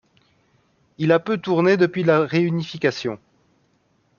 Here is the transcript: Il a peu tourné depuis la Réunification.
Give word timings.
Il 0.97 1.11
a 1.11 1.19
peu 1.19 1.37
tourné 1.37 1.77
depuis 1.77 2.01
la 2.03 2.21
Réunification. 2.21 3.19